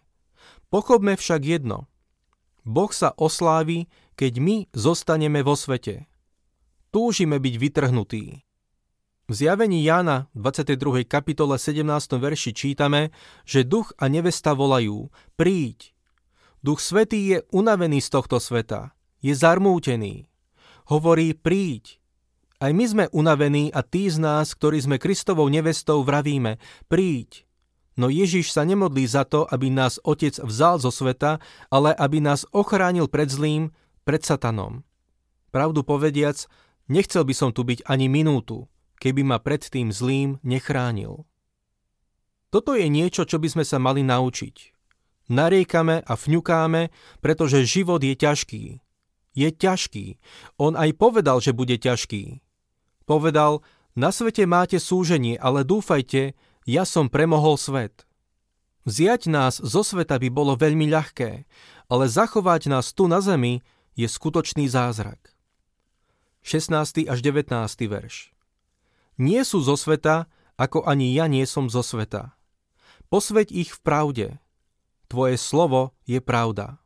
Pochopme 0.72 1.20
však 1.20 1.44
jedno. 1.44 1.92
Boh 2.64 2.92
sa 2.96 3.12
oslávi, 3.16 3.92
keď 4.16 4.34
my 4.40 4.56
zostaneme 4.72 5.44
vo 5.44 5.60
svete. 5.60 6.08
Túžime 6.96 7.44
byť 7.44 7.56
vytrhnutí. 7.60 8.47
V 9.28 9.36
zjavení 9.36 9.84
Jána 9.84 10.32
22. 10.40 11.04
kapitole 11.04 11.60
17. 11.60 11.84
verši 12.16 12.56
čítame, 12.56 13.12
že 13.44 13.68
duch 13.68 13.92
a 14.00 14.08
nevesta 14.08 14.56
volajú 14.56 15.12
Príď. 15.36 15.92
Duch 16.64 16.80
Svetý 16.80 17.36
je 17.36 17.38
unavený 17.52 18.00
z 18.00 18.08
tohto 18.08 18.40
sveta. 18.40 18.96
Je 19.20 19.36
zarmútený. 19.36 20.32
Hovorí 20.88 21.36
Príď. 21.36 22.00
Aj 22.64 22.72
my 22.72 22.88
sme 22.88 23.06
unavení 23.12 23.68
a 23.76 23.84
tí 23.84 24.08
z 24.08 24.16
nás, 24.16 24.56
ktorí 24.56 24.80
sme 24.80 24.96
Kristovou 24.96 25.52
nevestou, 25.52 26.08
vravíme 26.08 26.56
Príď. 26.88 27.44
No 28.00 28.08
Ježiš 28.08 28.56
sa 28.56 28.64
nemodlí 28.64 29.04
za 29.12 29.28
to, 29.28 29.44
aby 29.44 29.68
nás 29.68 30.00
Otec 30.08 30.40
vzal 30.40 30.80
zo 30.80 30.88
sveta, 30.88 31.44
ale 31.68 31.92
aby 32.00 32.24
nás 32.24 32.48
ochránil 32.56 33.12
pred 33.12 33.28
zlým, 33.28 33.76
pred 34.08 34.24
satanom. 34.24 34.88
Pravdu 35.52 35.84
povediac, 35.84 36.48
nechcel 36.88 37.28
by 37.28 37.36
som 37.36 37.52
tu 37.52 37.68
byť 37.68 37.84
ani 37.92 38.08
minútu, 38.08 38.72
keby 38.98 39.22
ma 39.24 39.38
pred 39.38 39.62
tým 39.62 39.94
zlým 39.94 40.42
nechránil. 40.42 41.26
Toto 42.48 42.74
je 42.74 42.88
niečo, 42.88 43.28
čo 43.28 43.38
by 43.38 43.48
sme 43.54 43.66
sa 43.68 43.78
mali 43.78 44.02
naučiť. 44.02 44.74
Nariekame 45.28 46.08
a 46.08 46.14
fňukáme, 46.16 46.90
pretože 47.20 47.68
život 47.68 48.00
je 48.00 48.16
ťažký. 48.16 48.64
Je 49.36 49.50
ťažký. 49.52 50.06
On 50.56 50.74
aj 50.74 50.96
povedal, 50.96 51.44
že 51.44 51.52
bude 51.52 51.76
ťažký. 51.76 52.40
Povedal, 53.04 53.62
na 53.94 54.16
svete 54.16 54.48
máte 54.48 54.80
súženie, 54.80 55.36
ale 55.36 55.68
dúfajte, 55.68 56.34
ja 56.64 56.84
som 56.88 57.12
premohol 57.12 57.60
svet. 57.60 58.08
Vziať 58.88 59.28
nás 59.28 59.60
zo 59.60 59.84
sveta 59.84 60.16
by 60.16 60.32
bolo 60.32 60.56
veľmi 60.56 60.88
ľahké, 60.88 61.44
ale 61.92 62.06
zachovať 62.08 62.72
nás 62.72 62.96
tu 62.96 63.12
na 63.12 63.20
zemi 63.20 63.60
je 64.00 64.08
skutočný 64.08 64.72
zázrak. 64.72 65.36
16. 66.48 67.12
až 67.12 67.20
19. 67.20 67.52
verš 67.92 68.37
nie 69.18 69.42
sú 69.42 69.62
zo 69.66 69.74
sveta, 69.78 70.30
ako 70.58 70.86
ani 70.86 71.14
ja 71.14 71.30
nie 71.30 71.46
som 71.46 71.70
zo 71.70 71.86
sveta. 71.86 72.34
Posveď 73.14 73.54
ich 73.54 73.72
v 73.74 73.80
pravde. 73.82 74.28
Tvoje 75.08 75.38
slovo 75.38 75.94
je 76.10 76.20
pravda. 76.20 76.82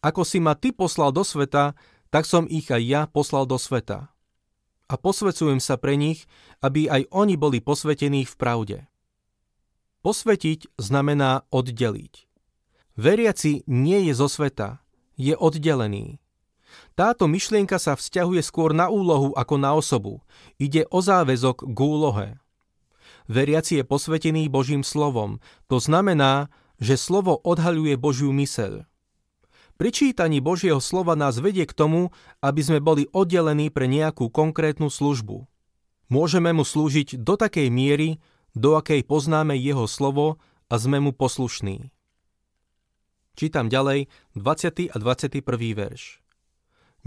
Ako 0.00 0.22
si 0.22 0.38
ma 0.38 0.54
ty 0.54 0.70
poslal 0.70 1.10
do 1.10 1.26
sveta, 1.26 1.74
tak 2.14 2.24
som 2.24 2.46
ich 2.46 2.70
aj 2.70 2.82
ja 2.82 3.02
poslal 3.10 3.44
do 3.44 3.58
sveta. 3.58 4.08
A 4.86 4.94
posvecujem 4.94 5.58
sa 5.58 5.74
pre 5.74 5.98
nich, 5.98 6.30
aby 6.62 6.86
aj 6.86 7.10
oni 7.10 7.34
boli 7.34 7.58
posvetení 7.58 8.22
v 8.22 8.34
pravde. 8.38 8.78
Posvetiť 10.06 10.78
znamená 10.78 11.42
oddeliť. 11.50 12.30
Veriaci 12.94 13.66
nie 13.66 14.08
je 14.08 14.14
zo 14.14 14.30
sveta, 14.30 14.80
je 15.18 15.34
oddelený. 15.34 16.22
Táto 16.96 17.28
myšlienka 17.28 17.76
sa 17.76 17.94
vzťahuje 17.94 18.40
skôr 18.40 18.72
na 18.72 18.88
úlohu 18.88 19.36
ako 19.36 19.54
na 19.60 19.76
osobu. 19.76 20.24
Ide 20.56 20.88
o 20.88 21.04
záväzok 21.04 21.68
k 21.68 21.78
úlohe. 21.78 22.26
Veriaci 23.26 23.82
je 23.82 23.84
posvetený 23.84 24.46
Božím 24.46 24.86
slovom. 24.86 25.42
To 25.66 25.82
znamená, 25.82 26.48
že 26.78 26.94
slovo 26.96 27.36
odhaľuje 27.42 27.98
Božiu 27.98 28.30
myseľ. 28.30 28.86
Pri 29.76 29.90
čítaní 29.92 30.40
Božieho 30.40 30.80
slova 30.80 31.12
nás 31.12 31.36
vedie 31.36 31.68
k 31.68 31.76
tomu, 31.76 32.08
aby 32.40 32.60
sme 32.64 32.80
boli 32.80 33.04
oddelení 33.12 33.68
pre 33.68 33.84
nejakú 33.84 34.32
konkrétnu 34.32 34.88
službu. 34.88 35.44
Môžeme 36.08 36.54
mu 36.56 36.64
slúžiť 36.64 37.20
do 37.20 37.36
takej 37.36 37.68
miery, 37.68 38.16
do 38.56 38.78
akej 38.78 39.04
poznáme 39.04 39.52
jeho 39.58 39.84
slovo 39.84 40.40
a 40.72 40.74
sme 40.80 40.96
mu 40.96 41.12
poslušní. 41.12 41.92
Čítam 43.36 43.68
ďalej 43.68 44.08
20. 44.32 44.88
a 44.88 44.96
21. 44.96 45.44
verš. 45.76 46.24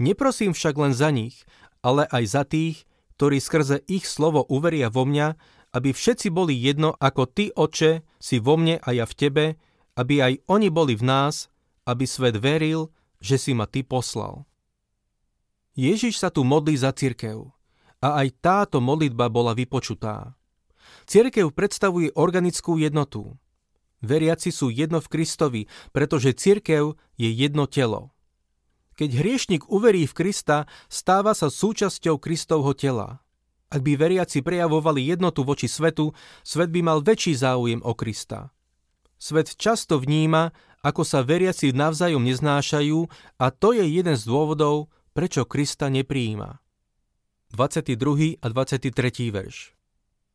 Neprosím 0.00 0.56
však 0.56 0.74
len 0.80 0.96
za 0.96 1.12
nich, 1.12 1.44
ale 1.84 2.08
aj 2.08 2.24
za 2.24 2.42
tých, 2.48 2.88
ktorí 3.20 3.36
skrze 3.36 3.84
ich 3.84 4.08
slovo 4.08 4.48
uveria 4.48 4.88
vo 4.88 5.04
mňa, 5.04 5.36
aby 5.76 5.92
všetci 5.92 6.32
boli 6.32 6.56
jedno, 6.56 6.96
ako 6.96 7.28
ty, 7.28 7.52
oče, 7.52 8.00
si 8.16 8.40
vo 8.40 8.56
mne 8.56 8.80
a 8.80 8.88
ja 8.96 9.04
v 9.04 9.14
tebe, 9.14 9.44
aby 10.00 10.24
aj 10.24 10.34
oni 10.48 10.72
boli 10.72 10.96
v 10.96 11.04
nás, 11.04 11.52
aby 11.84 12.08
svet 12.08 12.40
veril, 12.40 12.88
že 13.20 13.36
si 13.36 13.52
ma 13.52 13.68
ty 13.68 13.84
poslal. 13.84 14.48
Ježiš 15.76 16.16
sa 16.16 16.32
tu 16.32 16.48
modlí 16.48 16.74
za 16.80 16.96
cirkev 16.96 17.52
a 18.00 18.24
aj 18.24 18.28
táto 18.40 18.80
modlitba 18.80 19.28
bola 19.28 19.52
vypočutá. 19.52 20.32
Cirkev 21.04 21.52
predstavuje 21.52 22.08
organickú 22.16 22.80
jednotu. 22.80 23.36
Veriaci 24.00 24.48
sú 24.48 24.72
jedno 24.72 25.04
v 25.04 25.10
Kristovi, 25.12 25.62
pretože 25.92 26.32
cirkev 26.32 26.96
je 27.20 27.28
jedno 27.28 27.68
telo. 27.68 28.16
Keď 29.00 29.16
hriešnik 29.16 29.62
uverí 29.72 30.04
v 30.04 30.12
Krista, 30.12 30.68
stáva 30.92 31.32
sa 31.32 31.48
súčasťou 31.48 32.20
Kristovho 32.20 32.76
tela. 32.76 33.24
Ak 33.72 33.80
by 33.80 33.96
veriaci 33.96 34.44
prejavovali 34.44 35.08
jednotu 35.08 35.40
voči 35.40 35.72
svetu, 35.72 36.12
svet 36.44 36.68
by 36.68 36.84
mal 36.84 37.00
väčší 37.00 37.32
záujem 37.32 37.80
o 37.80 37.96
Krista. 37.96 38.52
Svet 39.16 39.56
často 39.56 39.96
vníma, 39.96 40.52
ako 40.84 41.00
sa 41.08 41.24
veriaci 41.24 41.72
navzájom 41.72 42.28
neznášajú 42.28 43.08
a 43.40 43.46
to 43.48 43.72
je 43.72 43.88
jeden 43.88 44.20
z 44.20 44.24
dôvodov, 44.28 44.92
prečo 45.16 45.48
Krista 45.48 45.88
nepríjima. 45.88 46.60
22. 47.56 48.36
a 48.36 48.46
23. 48.52 48.92
verš 49.32 49.72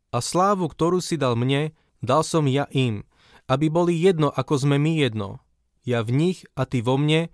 A 0.09 0.17
slávu, 0.25 0.73
ktorú 0.73 1.05
si 1.05 1.21
dal 1.21 1.37
mne, 1.37 1.69
dal 2.01 2.25
som 2.25 2.49
ja 2.49 2.65
im, 2.73 3.05
aby 3.45 3.69
boli 3.69 3.93
jedno, 3.93 4.33
ako 4.33 4.57
sme 4.57 4.81
my 4.81 5.05
jedno. 5.05 5.37
Ja 5.85 6.01
v 6.01 6.17
nich 6.17 6.49
a 6.57 6.65
ty 6.65 6.81
vo 6.81 6.97
mne, 6.97 7.29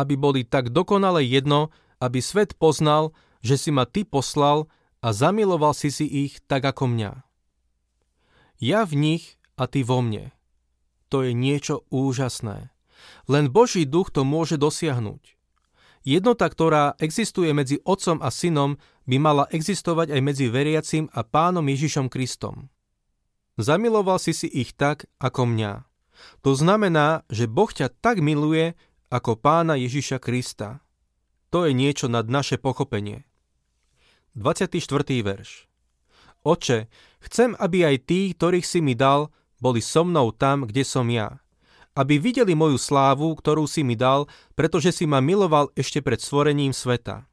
aby 0.00 0.16
boli 0.16 0.48
tak 0.48 0.72
dokonale 0.72 1.20
jedno, 1.20 1.68
aby 2.00 2.24
svet 2.24 2.56
poznal, 2.56 3.12
že 3.44 3.60
si 3.60 3.68
ma 3.68 3.84
ty 3.84 4.08
poslal 4.08 4.72
a 5.04 5.12
zamiloval 5.12 5.76
si 5.76 5.92
si 5.92 6.08
ich 6.08 6.40
tak 6.48 6.64
ako 6.64 6.88
mňa. 6.88 7.12
Ja 8.60 8.88
v 8.88 8.96
nich 8.96 9.24
a 9.60 9.68
ty 9.68 9.84
vo 9.84 10.00
mne. 10.00 10.32
To 11.12 11.20
je 11.20 11.36
niečo 11.36 11.84
úžasné. 11.92 12.72
Len 13.28 13.44
Boží 13.48 13.84
duch 13.84 14.12
to 14.12 14.24
môže 14.24 14.56
dosiahnuť. 14.60 15.36
Jednota, 16.00 16.48
ktorá 16.48 16.96
existuje 16.96 17.52
medzi 17.52 17.76
Otcom 17.84 18.24
a 18.24 18.32
Synom, 18.32 18.80
by 19.04 19.16
mala 19.20 19.44
existovať 19.52 20.16
aj 20.16 20.20
medzi 20.24 20.46
veriacim 20.48 21.12
a 21.12 21.20
Pánom 21.24 21.64
Ježišom 21.64 22.08
Kristom. 22.08 22.72
Zamiloval 23.60 24.16
si 24.16 24.32
si 24.32 24.48
ich 24.48 24.72
tak, 24.72 25.04
ako 25.20 25.44
mňa. 25.44 25.84
To 26.44 26.52
znamená, 26.56 27.24
že 27.28 27.48
Boh 27.48 27.68
ťa 27.68 27.92
tak 28.00 28.20
miluje, 28.24 28.76
ako 29.10 29.34
pána 29.34 29.74
Ježiša 29.74 30.22
Krista. 30.22 30.78
To 31.50 31.66
je 31.66 31.74
niečo 31.74 32.06
nad 32.06 32.30
naše 32.30 32.62
pochopenie. 32.62 33.26
24. 34.38 34.78
verš 35.26 35.66
Oče, 36.46 36.86
chcem, 37.26 37.58
aby 37.58 37.90
aj 37.90 37.96
tí, 38.06 38.30
ktorých 38.30 38.62
si 38.62 38.78
mi 38.78 38.94
dal, 38.94 39.34
boli 39.58 39.82
so 39.82 40.06
mnou 40.06 40.30
tam, 40.30 40.62
kde 40.62 40.86
som 40.86 41.10
ja. 41.10 41.42
Aby 41.98 42.22
videli 42.22 42.54
moju 42.54 42.78
slávu, 42.78 43.34
ktorú 43.34 43.66
si 43.66 43.82
mi 43.82 43.98
dal, 43.98 44.30
pretože 44.54 44.94
si 44.94 45.10
ma 45.10 45.18
miloval 45.18 45.74
ešte 45.74 46.00
pred 46.00 46.22
stvorením 46.22 46.70
sveta. 46.70 47.26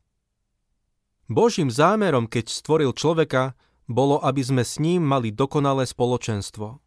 Božím 1.29 1.69
zámerom, 1.69 2.25
keď 2.25 2.49
stvoril 2.49 2.91
človeka, 2.97 3.53
bolo, 3.85 4.17
aby 4.19 4.41
sme 4.41 4.65
s 4.65 4.81
ním 4.81 5.05
mali 5.05 5.29
dokonalé 5.29 5.85
spoločenstvo. 5.85 6.86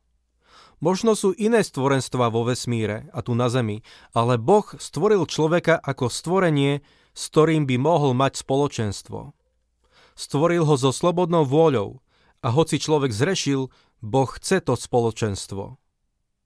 Možno 0.80 1.12
sú 1.12 1.36
iné 1.36 1.60
stvorenstva 1.60 2.32
vo 2.32 2.48
vesmíre 2.48 3.12
a 3.12 3.20
tu 3.20 3.36
na 3.36 3.52
Zemi, 3.52 3.84
ale 4.16 4.40
Boh 4.40 4.64
stvoril 4.80 5.28
človeka 5.28 5.76
ako 5.76 6.08
stvorenie, 6.08 6.80
s 7.12 7.22
ktorým 7.28 7.68
by 7.68 7.76
mohol 7.76 8.16
mať 8.16 8.40
spoločenstvo. 8.40 9.36
Stvoril 10.16 10.64
ho 10.64 10.74
so 10.80 10.88
slobodnou 10.88 11.44
vôľou 11.44 12.00
a 12.40 12.48
hoci 12.48 12.80
človek 12.80 13.12
zrešil, 13.12 13.68
Boh 14.00 14.30
chce 14.32 14.64
to 14.64 14.72
spoločenstvo. 14.72 15.76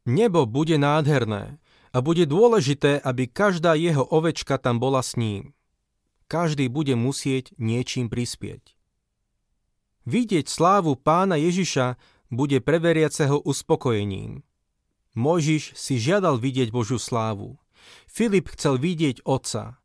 Nebo 0.04 0.50
bude 0.50 0.82
nádherné 0.82 1.62
a 1.94 2.02
bude 2.02 2.26
dôležité, 2.26 2.98
aby 2.98 3.30
každá 3.30 3.78
jeho 3.78 4.02
ovečka 4.02 4.58
tam 4.58 4.82
bola 4.82 4.98
s 4.98 5.14
ním. 5.14 5.54
Každý 6.26 6.66
bude 6.66 6.98
musieť 6.98 7.54
niečím 7.54 8.10
prispieť. 8.10 8.74
Vidieť 10.04 10.50
slávu 10.50 10.98
pána 10.98 11.38
Ježiša 11.38 11.96
bude 12.34 12.60
pre 12.60 12.82
veriaceho 12.82 13.42
uspokojením. 13.42 14.42
Mojžiš 15.14 15.78
si 15.78 15.98
žiadal 16.02 16.42
vidieť 16.42 16.74
Božiu 16.74 16.98
slávu. 16.98 17.54
Filip 18.10 18.50
chcel 18.54 18.82
vidieť 18.82 19.22
Otca. 19.22 19.78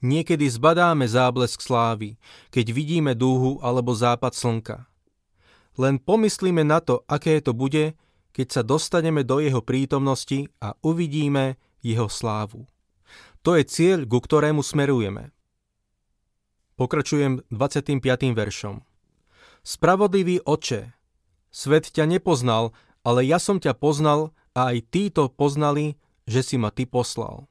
Niekedy 0.00 0.48
zbadáme 0.48 1.04
záblesk 1.04 1.60
slávy, 1.60 2.16
keď 2.48 2.66
vidíme 2.72 3.12
dúhu 3.12 3.60
alebo 3.60 3.92
západ 3.92 4.32
slnka. 4.32 4.76
Len 5.76 6.00
pomyslíme 6.00 6.64
na 6.64 6.80
to, 6.80 7.04
aké 7.08 7.40
to 7.40 7.52
bude, 7.52 7.96
keď 8.32 8.46
sa 8.48 8.62
dostaneme 8.64 9.24
do 9.24 9.40
jeho 9.40 9.60
prítomnosti 9.60 10.48
a 10.60 10.76
uvidíme 10.84 11.60
jeho 11.84 12.08
slávu. 12.08 12.68
To 13.44 13.56
je 13.56 13.64
cieľ, 13.64 14.04
ku 14.04 14.20
ktorému 14.20 14.60
smerujeme. 14.60 15.32
Pokračujem 16.76 17.44
25. 17.52 18.00
veršom. 18.32 18.80
Spravodlivý 19.60 20.40
oče, 20.40 20.99
Svet 21.50 21.90
ťa 21.90 22.06
nepoznal, 22.06 22.70
ale 23.02 23.26
ja 23.26 23.42
som 23.42 23.58
ťa 23.58 23.74
poznal 23.74 24.30
a 24.54 24.74
aj 24.74 24.86
títo 24.90 25.26
poznali, 25.30 25.98
že 26.26 26.46
si 26.46 26.56
ma 26.58 26.70
ty 26.70 26.86
poslal. 26.86 27.50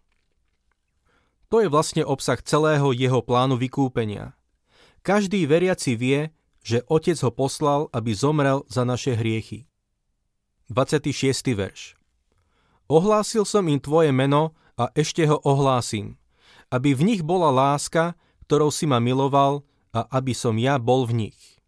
To 1.50 1.60
je 1.60 1.68
vlastne 1.68 2.06
obsah 2.06 2.40
celého 2.40 2.94
jeho 2.96 3.20
plánu 3.26 3.60
vykúpenia. 3.60 4.38
Každý 5.02 5.44
veriaci 5.50 5.98
vie, 5.98 6.30
že 6.62 6.86
Otec 6.86 7.18
ho 7.26 7.32
poslal, 7.34 7.90
aby 7.90 8.14
zomrel 8.14 8.68
za 8.70 8.86
naše 8.86 9.18
hriechy. 9.18 9.66
26. 10.70 11.58
verš 11.58 11.98
Ohlásil 12.86 13.44
som 13.44 13.66
im 13.66 13.82
tvoje 13.82 14.14
meno 14.14 14.54
a 14.78 14.94
ešte 14.94 15.26
ho 15.26 15.42
ohlásim, 15.42 16.16
aby 16.70 16.94
v 16.94 17.02
nich 17.16 17.22
bola 17.26 17.50
láska, 17.50 18.14
ktorou 18.46 18.70
si 18.70 18.86
ma 18.86 19.02
miloval 19.02 19.66
a 19.90 20.06
aby 20.14 20.38
som 20.38 20.54
ja 20.62 20.78
bol 20.78 21.10
v 21.10 21.28
nich. 21.28 21.59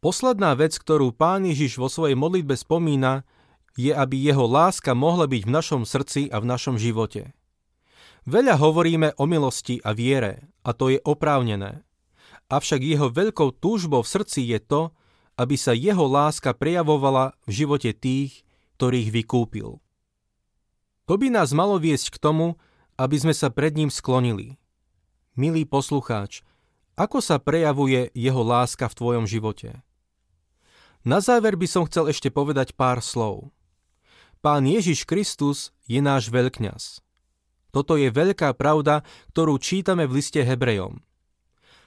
Posledná 0.00 0.56
vec, 0.56 0.80
ktorú 0.80 1.12
pán 1.12 1.44
Ježiš 1.44 1.76
vo 1.76 1.92
svojej 1.92 2.16
modlitbe 2.16 2.56
spomína, 2.56 3.28
je, 3.76 3.92
aby 3.92 4.16
jeho 4.16 4.48
láska 4.48 4.96
mohla 4.96 5.28
byť 5.28 5.42
v 5.44 5.52
našom 5.52 5.82
srdci 5.84 6.32
a 6.32 6.40
v 6.40 6.48
našom 6.48 6.80
živote. 6.80 7.36
Veľa 8.24 8.56
hovoríme 8.56 9.12
o 9.20 9.24
milosti 9.28 9.76
a 9.84 9.92
viere, 9.92 10.48
a 10.64 10.72
to 10.72 10.88
je 10.88 10.98
oprávnené. 11.04 11.84
Avšak 12.48 12.80
jeho 12.80 13.12
veľkou 13.12 13.60
túžbou 13.60 14.00
v 14.00 14.12
srdci 14.12 14.40
je 14.48 14.58
to, 14.60 14.82
aby 15.36 15.56
sa 15.60 15.76
jeho 15.76 16.08
láska 16.08 16.56
prejavovala 16.56 17.36
v 17.44 17.64
živote 17.64 17.92
tých, 17.92 18.44
ktorých 18.80 19.08
vykúpil. 19.12 19.80
To 21.08 21.14
by 21.16 21.28
nás 21.28 21.52
malo 21.52 21.76
viesť 21.76 22.16
k 22.16 22.20
tomu, 22.20 22.56
aby 22.96 23.16
sme 23.20 23.36
sa 23.36 23.52
pred 23.52 23.76
ním 23.76 23.92
sklonili. 23.92 24.56
Milý 25.36 25.68
poslucháč, 25.68 26.40
ako 26.96 27.20
sa 27.24 27.40
prejavuje 27.40 28.12
jeho 28.12 28.40
láska 28.44 28.88
v 28.88 28.96
tvojom 28.96 29.24
živote? 29.24 29.80
Na 31.00 31.24
záver 31.24 31.56
by 31.56 31.64
som 31.64 31.88
chcel 31.88 32.12
ešte 32.12 32.28
povedať 32.28 32.76
pár 32.76 33.00
slov. 33.00 33.48
Pán 34.44 34.68
Ježiš 34.68 35.08
Kristus 35.08 35.72
je 35.88 36.00
náš 36.04 36.28
veľkňaz. 36.28 37.00
Toto 37.72 37.96
je 37.96 38.12
veľká 38.12 38.52
pravda, 38.52 39.06
ktorú 39.32 39.56
čítame 39.56 40.04
v 40.04 40.20
liste 40.20 40.40
Hebrejom. 40.44 41.00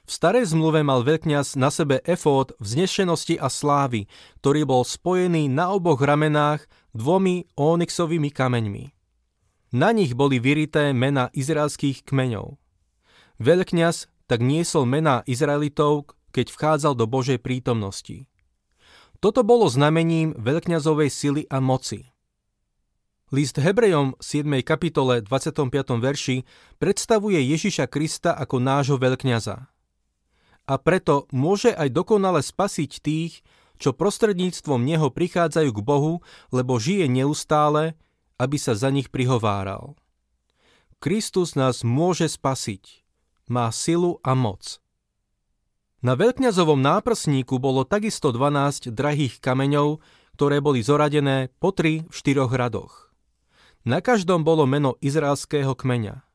V 0.03 0.11
starej 0.11 0.51
zmluve 0.51 0.83
mal 0.83 1.05
veľkňaz 1.05 1.55
na 1.55 1.71
sebe 1.71 2.03
efód 2.03 2.51
vznešenosti 2.59 3.39
a 3.39 3.47
slávy, 3.47 4.11
ktorý 4.43 4.67
bol 4.67 4.83
spojený 4.83 5.47
na 5.47 5.71
oboch 5.71 6.03
ramenách 6.03 6.67
dvomi 6.91 7.47
onyxovými 7.55 8.27
kameňmi. 8.27 8.85
Na 9.73 9.95
nich 9.95 10.13
boli 10.13 10.37
vyrité 10.43 10.91
mena 10.91 11.31
izraelských 11.31 12.03
kmeňov. 12.03 12.59
Veľkňaz 13.39 14.11
tak 14.27 14.39
niesol 14.43 14.85
mená 14.85 15.25
Izraelitov, 15.25 16.13
keď 16.33 16.53
vchádzal 16.53 16.93
do 16.97 17.05
Božej 17.09 17.39
prítomnosti. 17.41 18.29
Toto 19.23 19.39
bolo 19.39 19.71
znamením 19.71 20.35
veľkňazovej 20.35 21.07
sily 21.07 21.41
a 21.47 21.63
moci. 21.63 22.11
List 23.31 23.55
Hebrejom 23.55 24.19
7. 24.19 24.43
kapitole 24.67 25.23
25. 25.23 25.71
verši 25.95 26.43
predstavuje 26.75 27.39
Ježiša 27.39 27.87
Krista 27.87 28.35
ako 28.35 28.59
nášho 28.59 28.99
veľkňaza. 28.99 29.71
A 30.67 30.73
preto 30.75 31.31
môže 31.31 31.71
aj 31.71 31.95
dokonale 31.95 32.43
spasiť 32.43 32.91
tých, 32.99 33.47
čo 33.79 33.95
prostredníctvom 33.95 34.83
Neho 34.83 35.07
prichádzajú 35.07 35.71
k 35.71 35.79
Bohu, 35.79 36.19
lebo 36.51 36.75
žije 36.75 37.07
neustále, 37.07 37.95
aby 38.35 38.59
sa 38.59 38.75
za 38.75 38.91
nich 38.91 39.07
prihováral. 39.07 39.95
Kristus 40.99 41.55
nás 41.55 41.87
môže 41.87 42.27
spasiť. 42.27 43.07
Má 43.47 43.71
silu 43.71 44.19
a 44.19 44.35
moc. 44.35 44.82
Na 46.03 46.19
veľkňazovom 46.19 46.83
náprsníku 46.83 47.63
bolo 47.63 47.87
takisto 47.87 48.35
12 48.35 48.91
drahých 48.91 49.39
kameňov, 49.39 50.03
ktoré 50.35 50.59
boli 50.59 50.83
zoradené 50.83 51.47
po 51.63 51.71
tri 51.71 52.03
v 52.03 52.11
štyroch 52.11 52.51
radoch. 52.51 53.15
Na 53.87 54.03
každom 54.03 54.43
bolo 54.43 54.67
meno 54.67 54.99
izraelského 54.99 55.71
kmeňa. 55.71 56.27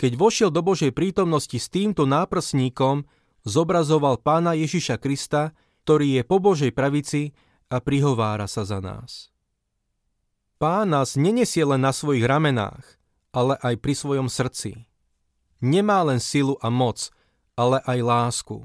Keď 0.00 0.12
vošiel 0.16 0.48
do 0.48 0.64
Božej 0.64 0.96
prítomnosti 0.96 1.52
s 1.52 1.68
týmto 1.68 2.08
náprsníkom, 2.08 3.04
zobrazoval 3.44 4.24
pána 4.24 4.56
Ježiša 4.56 4.96
Krista, 4.96 5.52
ktorý 5.84 6.16
je 6.16 6.22
po 6.24 6.40
Božej 6.40 6.72
pravici 6.72 7.36
a 7.68 7.76
prihovára 7.84 8.48
sa 8.48 8.64
za 8.64 8.80
nás. 8.80 9.28
Pán 10.56 10.96
nás 10.96 11.20
nenesie 11.20 11.68
len 11.68 11.84
na 11.84 11.92
svojich 11.92 12.24
ramenách, 12.24 12.96
ale 13.36 13.60
aj 13.60 13.84
pri 13.84 13.92
svojom 13.92 14.32
srdci. 14.32 14.88
Nemá 15.60 16.00
len 16.08 16.24
silu 16.24 16.56
a 16.64 16.72
moc, 16.72 17.12
ale 17.52 17.84
aj 17.84 18.00
lásku 18.00 18.64